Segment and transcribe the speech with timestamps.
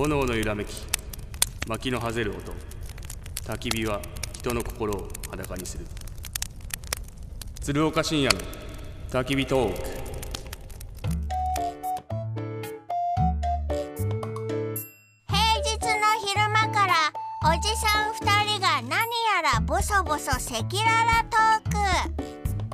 [0.00, 0.82] 炎の揺らめき
[1.68, 2.54] 薪のはぜる音。
[3.44, 4.00] 焚き火は
[4.32, 5.84] 人の心を裸にする。
[7.60, 8.40] 鶴岡深夜の
[9.10, 9.78] 焚き火トーク。
[15.28, 16.94] 平日の昼間から
[17.44, 21.70] おじさん二人が何やらボソボソ赤裸々トー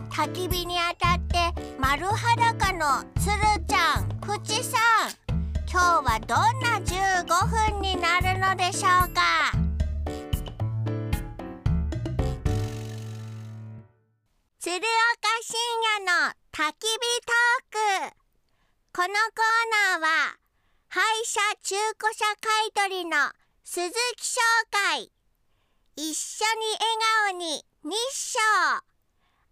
[0.07, 0.15] ク。
[0.15, 4.79] 焚き火に当たって丸裸のつるちゃんふちさ
[5.23, 5.26] ん。
[5.69, 7.27] 今日はどんな15
[7.73, 9.52] 分になるのでしょうか？
[14.61, 14.83] 鶴岡
[15.42, 15.59] 深
[15.98, 18.16] 夜の焚き火トーク。
[18.92, 19.19] このコー
[19.92, 20.39] ナーは
[20.89, 23.17] 廃車中古車買取の
[23.64, 25.11] 鈴木商会。
[25.97, 26.97] 一緒に笑
[27.30, 28.39] 顔に日照。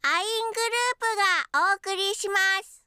[0.03, 1.17] アイングループ
[1.55, 2.84] がお送りします。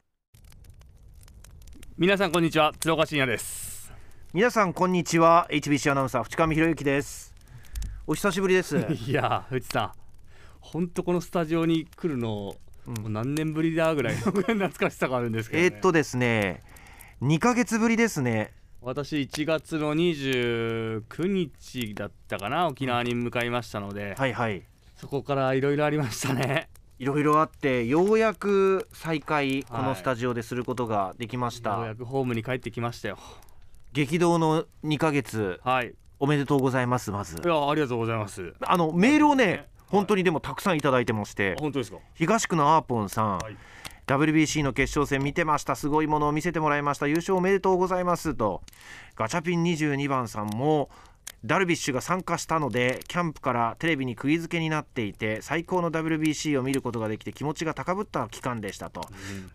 [1.99, 3.91] 皆さんこんにちは鶴岡深夜です。
[4.31, 7.33] 皆さんこんにちは HBC アナウンサー淵上博之です。
[8.05, 8.77] お久しぶりです。
[9.07, 9.91] いやー藤さん
[10.59, 12.93] 本当このスタジオに来るの、うん。
[13.01, 16.61] もう何年ぶりだぐらいの 懐かしさがあるんですけど、ね、えーっとですね
[17.23, 18.53] 2ヶ月ぶりですね。
[18.83, 24.61] 私1月の29日だったかな沖縄に向かいましたので、はいはい。
[24.97, 33.17] そこからいろいろありましたねいろいろあってようやく再開こはいのスタジオですることができました、ようやくホームに帰ってきましたよ。
[33.93, 35.87] 激動の2ヶ月はい。
[35.89, 37.39] いおめでとうございますまず。
[37.47, 38.53] やありがとうございます。
[38.61, 41.55] あのメールをね本当にでもたくさんいただいてまして。
[41.59, 41.97] 本当ですか？
[42.15, 43.55] 東区のアーポンさん、はい。
[44.07, 45.75] WBC の決勝戦見てました。
[45.75, 47.07] すごいものを見せてもらいました。
[47.07, 48.33] 優勝おめでとうございます。
[48.33, 48.63] と。
[49.15, 50.89] ガチャピン22番さんも
[51.45, 59.01] ダルビッシュが参加したのでキャンプからテレビに釘付けになっていて最高の WBC を見ることができて気持ちが高ぶった期間でしたと。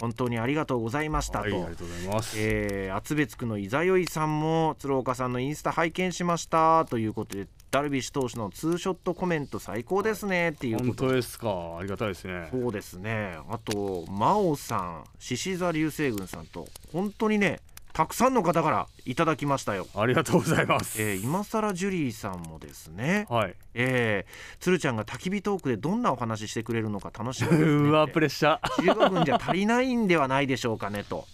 [0.00, 11.76] 本当にありがとうございましたと、はいありがとうございます、えー、厚別区の伊沢よいさんも鶴岡さんのインスタ拝見しましたということでダルビッシュ投手のツーショットコメント最高ですねっていう本こと当ですか。
[11.78, 12.48] ありがたいですね。
[12.50, 13.38] そうですね。
[13.48, 17.60] あと真央さん獅子座流星群さんと本当にね
[17.92, 23.26] たくさんの方からいただきましたよ、ありがとうございます、えー、今更ジュリーさんもですね。
[23.28, 23.54] はい。
[23.74, 27.66] えー、鶴ちゃんが焚き火トークでどんなお話ししてくれるのか楽しみですね。
[27.88, 28.92] うわプレッシャー。
[28.92, 31.26] 15分じゃ足りないんではないでしょうかねと。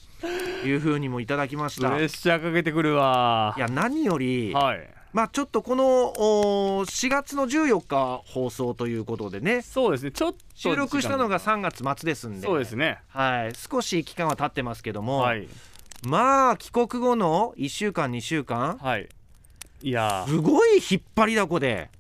[0.64, 1.96] いうふうにもいただきましプた。
[1.96, 3.54] いレッシャーかけてくるわ。
[3.56, 4.88] や何よりはい。
[5.12, 9.62] まあちょっとこのお4月の14日放送ということでね。
[9.62, 10.10] そうですね。
[10.10, 12.46] ちょっと収録したのが時間3月末ですんで。
[12.46, 12.98] そうですね。
[13.08, 15.48] はい、少し期間は経ってますけども、はい
[16.06, 18.78] まあ帰国後の1週間2週間？
[18.78, 19.08] はい。
[19.82, 20.24] いや。
[20.26, 21.90] ーすごい引っ張りだこで。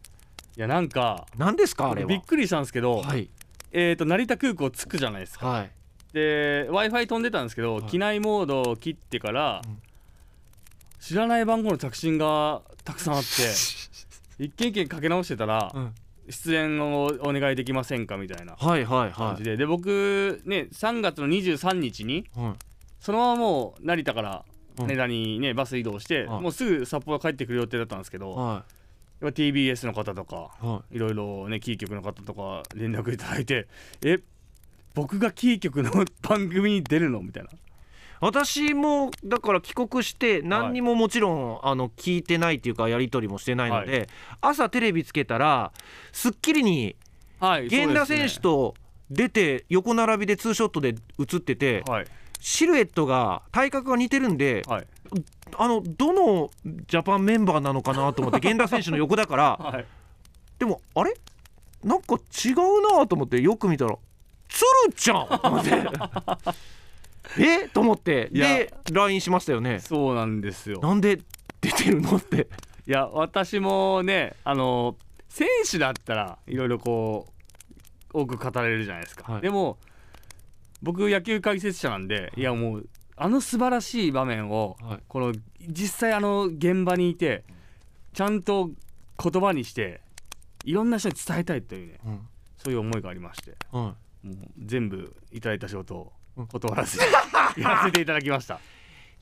[0.56, 2.08] いやなんか何ですかあれは？
[2.08, 3.28] びっくりしたんですけど、はい。
[3.72, 5.48] えー、と成田空港着くじゃないですか。
[5.48, 5.70] はい。
[6.12, 7.84] で w i f i 飛んでたんですけど、はい。
[7.84, 9.78] 機内モードを切ってから、うん。
[11.00, 13.28] 知らない番号の着信がたくさんあって
[14.44, 15.94] 一件一件かけ直してたら、うん。
[16.30, 22.67] 出演をお願いできませんかみたいなはいはいは感じで、で僕ね3月の23日にいはい
[23.00, 24.44] そのままもう成田から
[24.78, 24.86] うん。
[24.86, 26.42] 羽田にね、バス移動して、はい。
[26.42, 28.64] もうすぐ札幌帰ってくる予定だったんですけど、は
[29.20, 30.98] やっぱ TBS の方とかいはい。
[30.98, 33.66] ろいろねキー局の方とか連絡いただいて
[34.04, 34.20] え
[34.94, 35.90] 僕がキー局の
[36.22, 37.20] 番組に出るの？
[37.20, 37.50] みたいな。
[38.20, 44.08] 私もだから帰国して何にももちろん、あの聞いてないっていうかやり取りもしてないので、
[44.40, 45.72] 朝テレビつけたら
[46.12, 46.96] 『スッキリ』に
[47.38, 48.74] はい源田選手と、と
[49.10, 52.06] 出て横並びでツーショットで映っててはい
[52.38, 54.86] シルエットが体格が似てるんではい。
[55.56, 56.50] あのどの
[56.86, 59.86] ジャパンメンバーなのかなと思って源田選手の横だから はい。
[60.58, 61.14] でもあれ？
[61.82, 63.96] なんか違うなと思ってよく見たら
[64.48, 65.70] 鶴ちゃんと思って。
[67.38, 67.68] え？
[67.68, 68.28] と思って。
[68.30, 69.80] で LINE しましたよね。
[69.80, 70.80] そうなんですよ。
[70.80, 71.20] なんで
[71.60, 72.48] 出てるのって。
[72.86, 74.96] いや私もねあの
[75.28, 77.26] 選手だったらいろいろこ
[78.14, 79.42] う多く語れるじゃないですか、はい。
[79.42, 79.78] でも
[80.82, 82.42] 僕野球解説者なんでい。
[82.42, 85.00] やもうあの素晴らしい場面をはい。
[85.08, 85.32] この
[85.68, 87.44] 実際あの現場にいて
[88.12, 88.70] ちゃんと
[89.22, 90.00] 言葉にして
[90.64, 92.20] いろんな人に伝えたいというねうん。
[92.56, 96.46] そういう思いがありましてはもう全部いただいた仕事をうん。
[96.46, 97.04] 断らずに
[97.62, 98.54] やらせていただきました。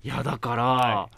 [0.02, 1.10] い、いやだから、は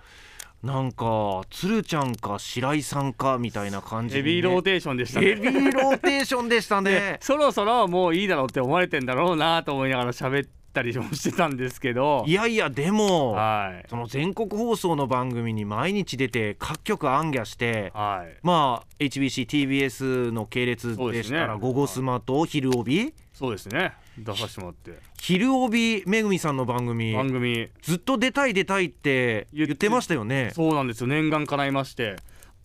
[0.63, 5.27] なんか鶴ちゃんか白井さんかみたいな感じね、ビーローテーションでしたね。
[5.27, 7.19] ヘビーローテーションでしたでね。
[7.23, 12.25] そろそろもういいだろうって思われてんだろうなと思いながら喋ったりもしてたんですけど。
[12.27, 13.87] いやいやでもはい。
[13.89, 18.37] その全国放送の番組に毎日出て各局暗夜してはい。
[18.43, 23.93] まあ HBCTBS の系列でしたら「午後スマ」と「昼帯」そうですね
[24.25, 24.99] 出させてもらって。
[25.21, 27.13] 昼帯めぐみさんの番組。
[27.15, 27.69] 番組。
[27.83, 30.51] ずっと出たい出たいって言ってましたよね。
[30.55, 31.07] そうなんですよ。
[31.07, 32.17] 念願叶いまして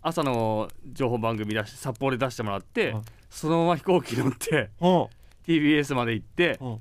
[0.02, 5.08] 朝の情報番組出して札幌で出してもらってはいそのまま飛行機乗ってうん。
[5.48, 6.74] TBS まで行ってうん。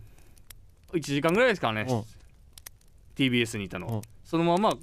[0.93, 1.87] 1時間ぐらいですかね。
[1.89, 2.05] うん。
[3.17, 3.83] TBS にいたうん。
[3.85, 4.75] のそのまま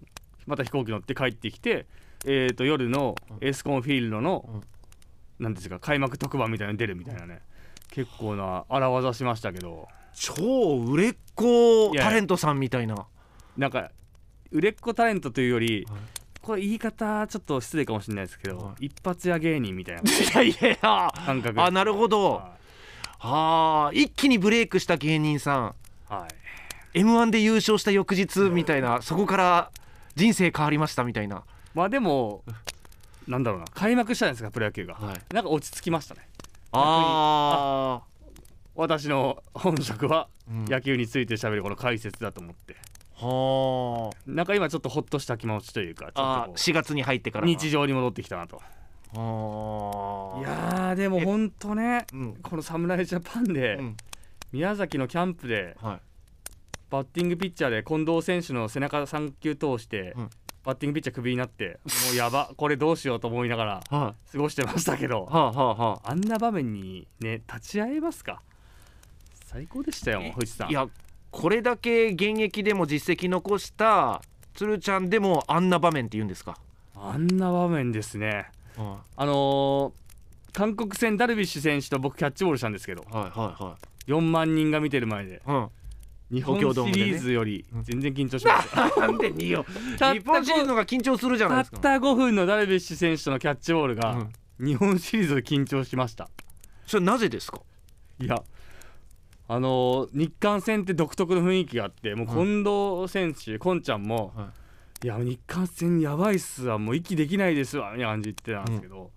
[0.46, 1.86] また飛行機乗って帰ってきて
[2.26, 4.64] えーと夜のエスコンフィールドの
[5.40, 7.42] なんですか開幕特番みたいなのに出るみたいなね
[7.92, 9.88] 結構な荒技しましたけど。
[10.14, 13.08] 超売れっ子タレントさんみたいな。
[13.58, 13.92] なんか
[14.52, 16.02] 売れっ子タレントというよりはい。
[16.42, 20.02] これ言い方ちょっと失礼かもしれないですけど、は一発屋芸人みたいな。
[20.42, 21.62] いやいや感覚。
[21.62, 22.34] あなるほど。
[22.34, 22.54] は
[23.20, 25.76] あー一気にブレイクした芸人さん。
[26.10, 26.14] い。
[26.14, 26.40] はい
[26.94, 29.72] m 1で優勝した翌日みたいなそこから
[30.16, 31.44] 人生変わりましたみたいな、
[31.76, 32.44] まあでも
[33.28, 33.68] なんだろうな。
[33.74, 36.28] 開幕したんですかプロ野球が、はい、なんか落ち着きましたね
[36.72, 38.02] あ
[38.76, 42.76] 私の本職は野球について喋るこの解説だと思って。
[43.16, 46.56] はなんか今ちょっとほっとした気持ちというかちょっとああこう。
[46.56, 48.62] 4月に入ってから日常に戻ってきたなと。
[49.14, 49.20] あ。
[50.40, 52.36] いやーでも本当ねうん。
[52.42, 53.98] この侍ジャパンでうん。
[54.52, 56.00] 宮崎のキャンプではい。
[56.90, 60.30] バッティングピッチャーで近藤選手の背中3球通してうん
[60.66, 68.42] バッティングピッチャークビになってもうやばこれどうしようと思いながらは過ごしてましたけどいはあはあはああんな場面にね立ち会えますか？
[69.46, 70.70] 最高でしたよえ藤さん。
[70.70, 70.88] いや
[71.32, 74.22] これだけ現役でも実績残した
[74.56, 76.58] 鶴ちゃんでもあんな場面って言うんですか、
[76.96, 78.48] あんな場面ですね。
[78.76, 80.00] はあのー
[80.52, 83.78] 韓国戦ダルビッシュ選手と僕キャッチボールしたんですけどいはいは
[84.08, 85.79] 4万人が見てる前でいはい、
[86.32, 89.66] 日本シリーズより全然緊張しました、うん、なんでによ
[89.98, 91.78] たった日本シリーズの方が緊張するじゃないですか。
[91.78, 94.66] たった5分のダルビッシュ選手とのキャッチボールが、うん。
[94.66, 96.30] 日本シリーズで緊張しました。
[96.86, 97.62] それなぜですか？
[98.20, 98.44] いや
[99.48, 104.50] あのー日韓戦って独特の雰囲気があってもう近藤選手、こんちゃんも、、は
[105.04, 105.08] い。
[105.08, 109.12] や日韓戦やばいっすわもう息できないですわみたいな感じで言ってたんですけど、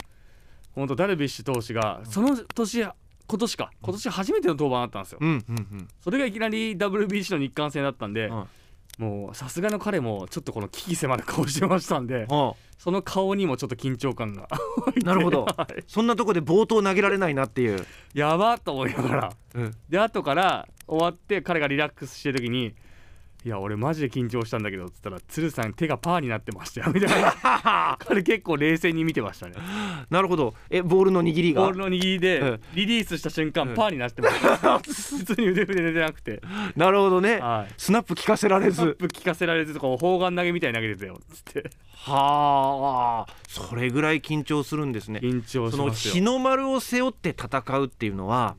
[0.74, 2.86] 本当ダルビッシュ投手がその年
[3.26, 3.70] 今年か。
[3.82, 5.88] 今年初めての登板だったんですよ、うんうんうん。
[6.00, 8.46] それがいきなり WBC の日韓戦だったんで、は
[8.98, 12.26] もうさすがの彼もちょっとこの危機迫る顔してましたんで
[12.78, 14.58] その顔にもちょっと緊張感が あ
[15.04, 15.44] なるほど。
[15.44, 15.82] はい。
[15.86, 19.32] そんなとこで冒頭投げられないなっていう、やばっと思いながら。
[19.54, 22.74] うん、で後から終わって彼がリラックスしてる時に
[23.44, 27.98] 「いや俺マジで緊張したんだけど」っつったら「鶴さん手がパーになってましたよ」みたいな。
[27.98, 29.54] 彼結構冷静に見てましたね
[30.10, 30.54] なるほど。
[30.70, 31.62] えボールの握りが？
[31.62, 32.20] ボールの握りうん。
[32.20, 34.78] でリリースした瞬間、うんパーになってました。
[34.78, 36.40] 普通に腕振れてなくて。
[36.76, 37.38] なるほどね。
[37.38, 37.74] はい。
[37.76, 38.76] スナップ聞かせられず。
[38.76, 41.70] スナップ聞かせられずこう砲丸投げみたいに投げてたよっつって。
[41.94, 43.34] はあ。
[43.48, 45.20] それぐらい緊張するんですね。
[45.22, 46.14] 緊張そのしますよ。
[46.14, 48.56] 日の丸を背負って戦うっていうのは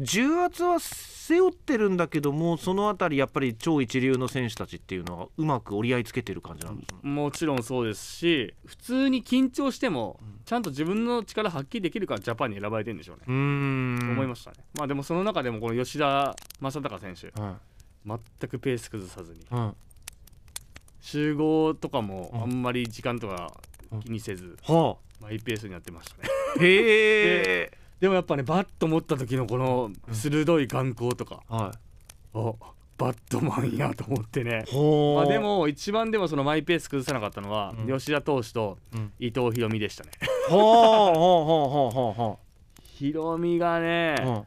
[0.00, 6.98] 重圧は背負ってるんだけどもそのあたりやっぱり超一流の選手たちっていうのはうまく折り合いつけてる感じなんですね。
[7.02, 14.10] もちろんそうですし普通に緊張してもうんちゃんと自分の力発揮できるからジャパンに選ばれてるんでしょうね、うーん。
[14.12, 14.58] 思いましたね。
[14.74, 17.40] まあでもその中でもこの吉田正尚選手。
[17.40, 17.58] は
[18.04, 18.18] 全
[18.50, 19.40] くペース崩さずに。
[19.40, 19.46] い。
[19.50, 19.74] は
[21.00, 22.42] 集合とかもうん。
[22.42, 23.52] あんまり時間とか
[24.02, 26.28] 気にせずいはマイペースにやってましたね。
[26.58, 31.42] あへえ でもやっぱねバッと持った時のこの鋭い眼光とか。
[31.48, 32.36] はい。
[32.36, 32.54] お
[32.98, 34.66] バットマンやと思ってね。
[35.16, 37.98] まあでも一番でもそのマイペース崩さなかったのはうん。
[37.98, 39.12] 吉田投手とうん。
[39.18, 40.10] 伊藤大海でしたね。
[40.50, 42.38] ほうほうほうほうほ
[43.00, 44.44] うがうねほ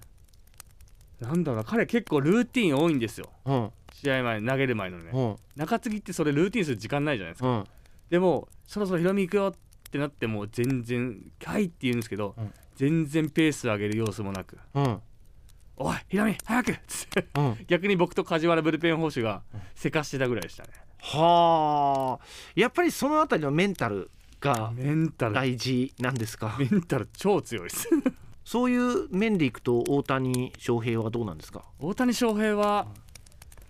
[1.19, 3.27] なんだろうな彼結構ルーティン多いんですよ。
[3.43, 5.09] うほ試合前投げる前のね。
[5.11, 7.65] うほ中継ぎってそれルーティンする時間ないじゃないですか。
[8.11, 14.57] でもそろそろヒロミ行くよってなっても全然「はい」って言うんですけど、うん全然ペース上げる様子もなく。
[14.73, 15.01] うん
[15.79, 17.57] 「おいヒロミ早く!」っつってうん。
[17.67, 19.41] 逆に僕と梶原ブルペン捕手が
[19.75, 20.69] せかしてたぐらいでしたね。
[21.01, 22.25] はあ。
[22.55, 25.33] やっぱりそのあたりのメンタルがメンタル。
[25.35, 26.55] 大事なんですか？
[26.59, 27.87] メンタル超強いです。
[28.43, 31.63] そういう面でいくと大谷翔平はどうなんですか？
[31.79, 32.87] 大谷翔平は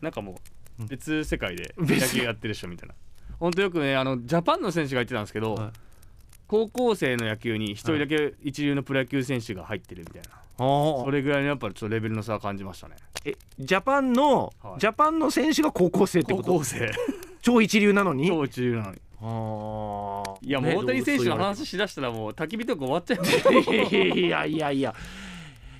[0.01, 0.39] なんかも
[0.79, 0.87] ううん。
[0.87, 1.55] 別世界。
[1.55, 2.95] で別野球やってる人みたいな。
[3.39, 5.71] 本当よくねあのジャパンの選手が言ってたんですけど、はい
[6.47, 12.95] 高校生の野球に一人だけ一流のプロ野球選手が入ってるみたいな、あそれぐらいのやっぱりちょっとレベルの差は感じましたね。
[13.25, 14.79] えジャパンの、はい。
[14.79, 16.51] ジャパンの選手が高校生ってこと？
[16.51, 16.91] 高校生。
[17.41, 18.27] 超一流なのに？
[18.27, 19.01] 超一流なのに。
[19.19, 20.47] あー。
[20.47, 24.93] いやもうね大谷選手の話しだしたらもう焚き火とか終わっちゃいますいやいやいや。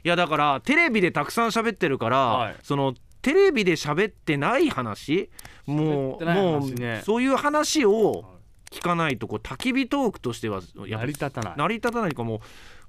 [0.04, 2.56] いやだからテレビでたくさん喋ってるから、はい。
[2.64, 5.30] そのテレビで喋ってない話？
[5.66, 7.00] もうもね。
[7.02, 8.26] うそういう話を
[8.72, 11.54] 聞かないとこう焚き火トークとしては成り立たない。
[11.58, 12.40] 成り立たないかもう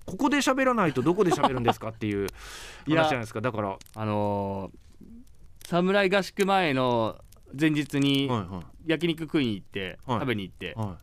[0.06, 2.28] ここで喋らないとどこで喋るんですかっていう
[2.86, 3.40] 話じゃないですか。
[3.40, 7.16] だから、はいあのー、侍合宿前の
[7.58, 10.20] 前日には焼肉食いに行って、はい。
[10.20, 10.80] 食べに行ってい。
[10.80, 10.96] は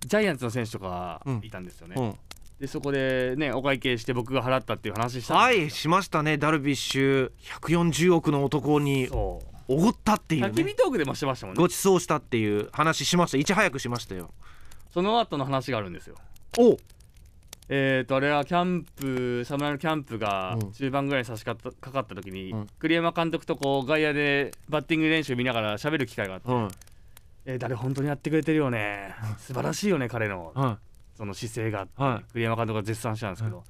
[0.00, 1.40] ジャイアンツの選手とかうん。
[1.42, 2.14] いたんですよね、い、うん。
[2.60, 6.38] でそこでねお会計して僕が払ったっていう話したんはいしましたね。
[6.38, 9.08] ダルビッシュ140億の男に。
[9.08, 10.48] そおごったってういうね。
[10.48, 11.58] 焚き火トークでもしてましたもんね。
[11.60, 13.38] ご馳走したっていう話しました。
[13.38, 14.30] いち早くしましたよ。
[14.92, 16.16] その後の話があるんですよ。
[16.58, 16.76] お！
[17.68, 20.72] えーとあれはキャンプ侍のキャンプがうん。
[20.72, 22.66] 中盤ぐらいに差し掛かかった時に、うん。
[22.80, 26.68] 栗山監督とこう外野でバッティング練習見ながら喋る機会があってはい
[27.46, 29.14] 「えー誰本当にやってくれてるよね。
[29.38, 30.50] 素晴らしいよね彼の。
[30.56, 30.78] は
[31.16, 32.32] その姿勢が」はい。
[32.32, 33.62] 栗山監督が絶賛したんですけど、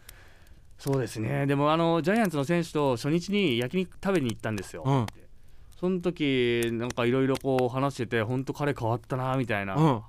[0.78, 1.44] そうですね。
[1.44, 5.06] でもあのジャイアンツの選手と初日に焼肉食べに行ったんですよ、うん
[5.80, 10.02] その時なんかいろいろこう話してて本当彼変わったなみたいな、うん。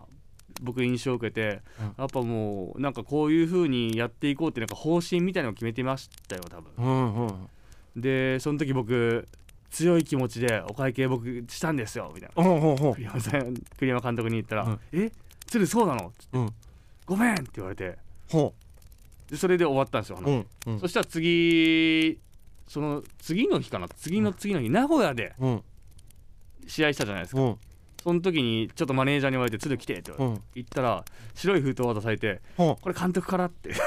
[0.62, 1.86] 僕印象を受けて、うん。
[1.98, 6.72] やっぱもうなんかこういう風にやっていこうってなんか方針みたいなのを決めてましたよ多分。
[6.78, 8.02] うんうん。
[8.02, 9.26] でその時僕
[9.70, 12.44] 強い気持ちでお会計僕したんですよみたいな。
[12.44, 15.10] ほうほうほう栗山さん栗山監督に言ったら「うんえ？
[15.48, 16.50] 鶴そうなの?」うん
[17.06, 17.98] ごめん」って言われて。
[18.30, 18.54] ほ
[19.30, 20.80] でそれで終わったんですようんうん。
[20.82, 22.20] そしたら次
[22.68, 25.64] その次の日かな次の次の日、名古屋でうん。
[26.68, 27.58] 試合したじゃないですか、うん。
[28.04, 31.04] その時にちょっとマネージャーに言われて「鶴来て」って言ったら
[31.34, 33.70] 白い封筒を渡されてほ「これ監督から」って。
[33.70, 33.74] う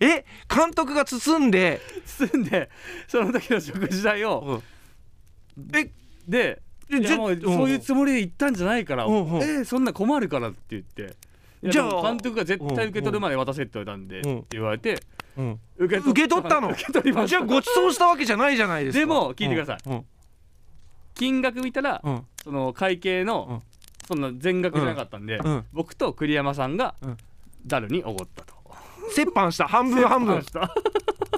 [0.00, 0.24] え？
[0.52, 1.80] 監督が包んで？
[2.04, 2.70] 包んで
[3.08, 4.62] その時の食事代を。
[5.74, 5.90] え？
[6.26, 9.42] でいやもうそういうつもりで行ったんじゃないから、うんうん。
[9.42, 11.16] えーそんな困るからって言って。
[11.64, 14.38] じゃあ監督が絶対受け取るまで渡せって言われたんで、うん。
[14.38, 14.98] って言われてうん
[15.78, 16.70] 受け受け取ったの。
[16.70, 17.28] 受け取りました。
[17.28, 18.98] じゃあご馳走したわけじゃないじゃないですか。
[19.00, 19.78] でも聞いてください。
[19.90, 20.04] うん。
[21.14, 22.26] 金額見たら、うん。
[22.42, 23.62] その会計の、うん。
[24.06, 25.64] そんな全額じゃなかったんで、うん。
[25.72, 27.16] 僕と栗山さんがうん。
[27.66, 28.54] ダルにおごったと。
[29.16, 29.66] 折半した。
[29.66, 30.38] 半分半分。
[30.38, 30.72] っした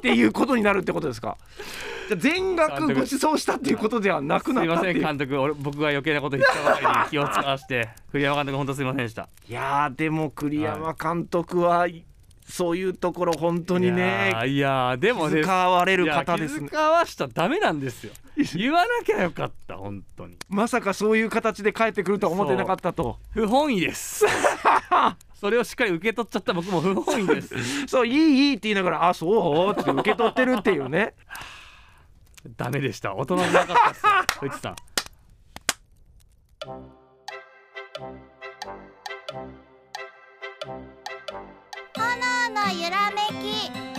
[0.01, 1.37] ていうことになるってことですか？
[2.17, 5.05] 全額ご馳走したっていうことではなくすいませんなったっていう。
[5.05, 5.41] 監督。
[5.41, 7.89] 俺僕が余計なこと言ったばかりに気を使わして。
[8.13, 9.29] 栗山監督本当すいませんでした。
[9.49, 11.87] いやーでも栗山監督は
[12.49, 16.71] そういうところ本当にいねいやーでもね使われる方ですね。
[16.73, 18.13] わしたらダメなんですよ。
[18.57, 20.37] 言わなきゃよかった本当に。
[20.49, 23.19] まさかそういう形で帰ってくるとは思ってなかったと。
[23.31, 24.25] 不本意です。
[25.39, 26.55] それをしっかり受け取っちゃった。
[26.55, 27.55] 僕も不本意です。
[27.87, 28.15] そういい
[28.51, 31.15] いいって言いながらあそうって受け取ってるっていうね。
[32.57, 33.15] ダメでした。
[33.15, 34.77] 大人になかったっすよ藤さん。
[40.65, 40.98] 炎
[42.51, 43.98] のゆらめき。